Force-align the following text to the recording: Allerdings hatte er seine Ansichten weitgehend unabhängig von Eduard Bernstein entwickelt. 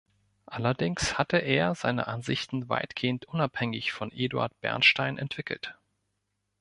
Allerdings 0.47 1.19
hatte 1.19 1.37
er 1.37 1.75
seine 1.75 2.07
Ansichten 2.07 2.69
weitgehend 2.69 3.25
unabhängig 3.25 3.91
von 3.91 4.11
Eduard 4.11 4.59
Bernstein 4.59 5.19
entwickelt. 5.19 5.77